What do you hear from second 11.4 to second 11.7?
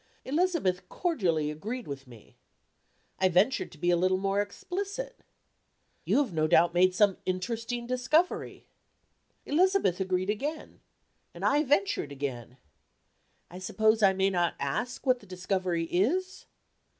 I